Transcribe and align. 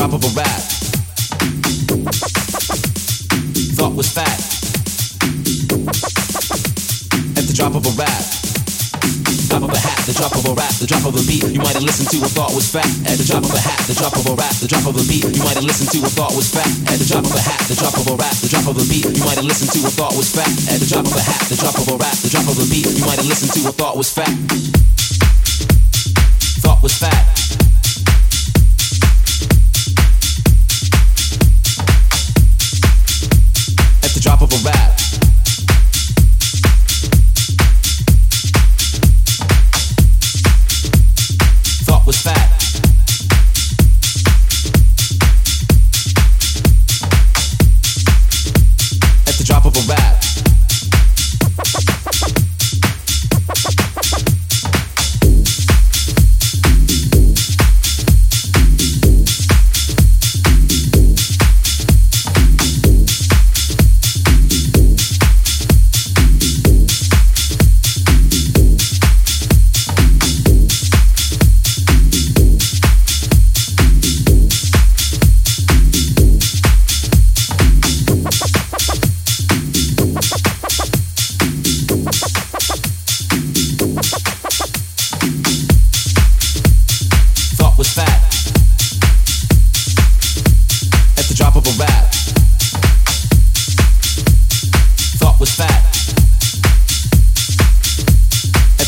drop 0.00 0.16
of 0.16 0.24
a 0.24 0.32
rap. 0.32 0.60
Thought 3.76 3.94
was 4.00 4.08
fat. 4.08 4.40
At 7.36 7.44
the 7.44 7.52
drop 7.52 7.76
of 7.76 7.84
a 7.84 7.92
rap. 8.00 8.24
Drop 9.52 9.68
of 9.68 9.76
a 9.76 9.76
hat, 9.76 10.00
the 10.08 10.16
drop 10.16 10.32
of 10.32 10.46
a 10.48 10.54
rap, 10.56 10.72
the 10.80 10.88
drop 10.88 11.04
of 11.04 11.20
a 11.20 11.22
beat. 11.28 11.44
You 11.52 11.60
might 11.60 11.76
have 11.76 11.84
listened 11.84 12.08
to 12.16 12.24
a 12.24 12.30
thought 12.32 12.56
was 12.56 12.72
fat. 12.72 12.88
At 13.04 13.20
the 13.20 13.28
drop 13.28 13.44
of 13.44 13.52
a 13.52 13.60
hat, 13.60 13.76
the 13.84 13.92
drop 13.92 14.16
of 14.16 14.24
a 14.24 14.32
rap, 14.40 14.56
the 14.64 14.68
drop 14.72 14.88
of 14.88 14.96
a 14.96 15.04
beat. 15.04 15.28
You 15.36 15.44
might 15.44 15.60
have 15.60 15.68
listened 15.68 15.92
to 15.92 16.00
a 16.00 16.08
thought 16.08 16.32
was 16.32 16.48
fat. 16.48 16.70
At 16.88 16.96
the 16.96 17.04
drop 17.04 17.28
of 17.28 17.36
a 17.36 17.42
hat, 17.44 17.60
the 17.68 17.76
drop 17.76 17.92
of 17.92 18.08
a 18.08 18.16
rap, 18.16 18.32
the 18.40 18.48
drop 18.48 18.72
of 18.72 18.80
a 18.80 18.84
beat. 18.88 19.04
You 19.04 19.20
might 19.20 19.36
have 19.36 19.44
listened 19.44 19.68
to 19.76 19.84
a 19.84 19.90
thought 19.92 20.16
was 20.16 20.32
fat. 20.32 20.48
At 20.72 20.80
the 20.80 20.88
drop 20.88 21.04
of 21.04 21.12
a 21.12 21.20
hat, 21.20 21.44
the 21.52 21.60
drop 21.60 21.76
of 21.76 21.84
a 21.92 21.96
rap, 22.00 22.16
the 22.24 22.32
drop 22.32 22.48
of 22.48 22.56
a 22.56 22.64
beat. 22.72 22.88
You 22.88 23.04
might 23.04 23.20
have 23.20 23.28
listened 23.28 23.52
to 23.52 23.68
a 23.68 23.72
thought 23.76 24.00
was 24.00 24.08
fat. 24.08 24.32
Thought 26.64 26.80
was 26.80 26.96
fat. 26.96 27.79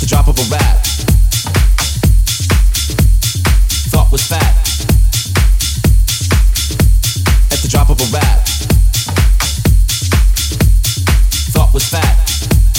The 0.00 0.06
drop 0.06 0.28
of 0.28 0.38
a 0.38 0.42
rap. 0.50 0.78
Thought 3.90 4.10
was 4.10 4.26
fat. 4.26 4.56
At 7.52 7.58
the 7.60 7.68
drop 7.68 7.90
of 7.90 8.00
a 8.00 8.06
rap. 8.10 8.46
Thought 11.52 11.74
was 11.74 11.84
fat. 11.86 12.69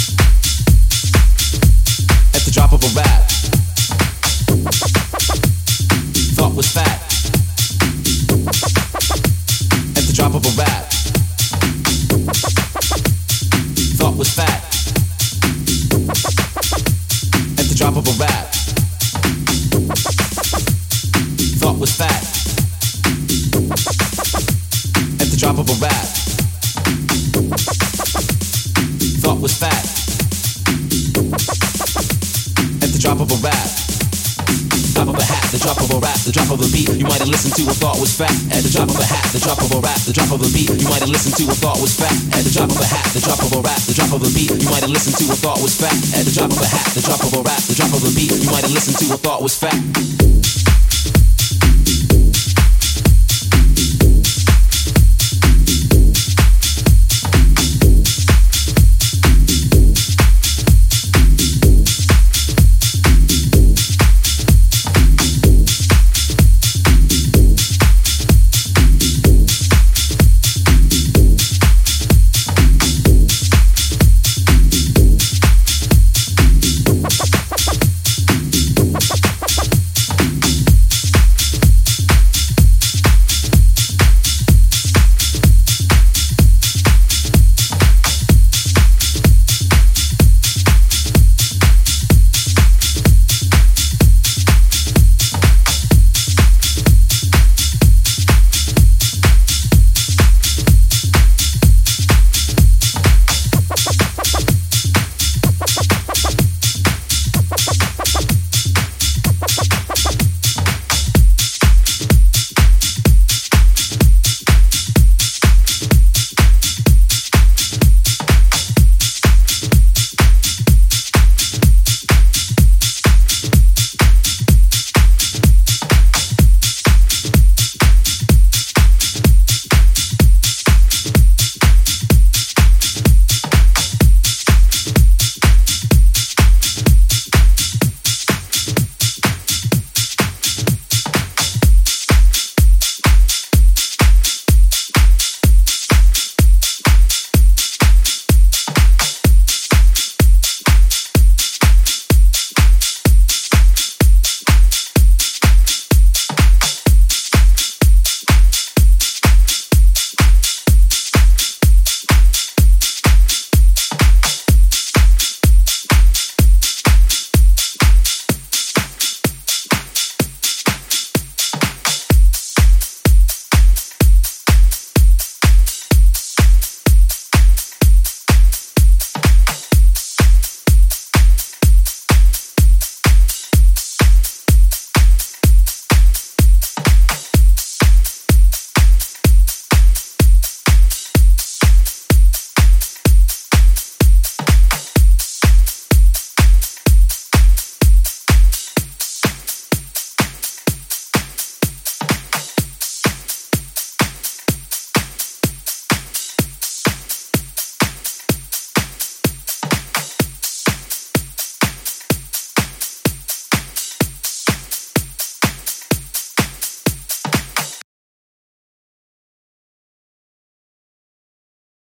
Was 29.42 29.58
fat. 29.58 29.74
At 32.78 32.94
the 32.94 33.00
drop 33.02 33.18
of 33.18 33.34
a 33.34 33.40
rap. 33.42 33.58
Drop 34.94 35.10
of 35.10 35.18
a 35.18 35.26
hat, 35.26 35.50
the 35.50 35.58
drop 35.58 35.82
of 35.82 35.90
a 35.90 35.98
rap, 35.98 36.20
the 36.22 36.30
drop 36.30 36.54
of 36.54 36.62
a 36.62 36.70
beat. 36.70 36.86
You 36.94 37.10
might 37.10 37.18
have 37.18 37.32
listened 37.32 37.58
to 37.58 37.66
a 37.66 37.74
thought 37.74 37.98
was 37.98 38.14
fat. 38.14 38.30
At 38.54 38.62
the 38.62 38.70
drop 38.70 38.86
of 38.86 39.02
a 39.02 39.08
hat, 39.08 39.26
the 39.34 39.42
drop 39.42 39.58
of 39.58 39.74
a 39.74 39.82
rap, 39.82 39.98
the 40.06 40.14
drop 40.14 40.30
of 40.30 40.46
a 40.46 40.50
beat. 40.54 40.70
You 40.70 40.86
might 40.86 41.02
have 41.02 41.10
listened 41.10 41.42
to 41.42 41.50
a 41.50 41.58
thought 41.58 41.82
was 41.82 41.98
fat. 41.98 42.14
At 42.38 42.46
the 42.46 42.54
drop 42.54 42.70
of 42.70 42.78
a 42.78 42.86
hat, 42.86 43.10
the 43.18 43.22
drop 43.26 43.42
of 43.42 43.50
a 43.50 43.60
rap, 43.66 43.82
the 43.90 43.98
drop 43.98 44.14
of 44.14 44.22
a 44.22 44.30
beat. 44.30 44.54
You 44.54 44.70
might 44.70 44.86
have 44.86 44.94
listened 44.94 45.18
to 45.18 45.26
a 45.34 45.38
thought 45.42 45.58
was 45.58 45.74
fat. 45.74 45.98
At 46.14 46.30
the 46.30 46.34
drop 46.38 46.54
of 46.54 46.62
a 46.62 46.70
hat, 46.70 46.86
the 46.94 47.02
drop 47.02 47.22
of 47.26 47.34
a 47.34 47.42
rap, 47.42 47.62
the 47.66 47.74
drop 47.74 47.92
of 47.98 48.06
a 48.06 48.12
beat. 48.14 48.30
You 48.38 48.50
might 48.54 48.62
have 48.62 48.76
listened 48.78 48.98
to 49.02 49.06
a 49.10 49.18
thought 49.18 49.42
was 49.42 49.58
fat. 49.58 50.51